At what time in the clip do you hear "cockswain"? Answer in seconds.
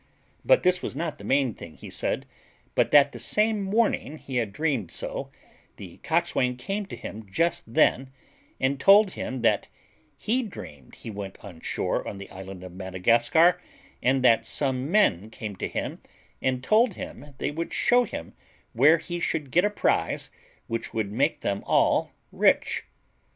6.01-6.55